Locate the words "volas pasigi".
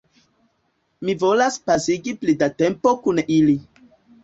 1.25-2.15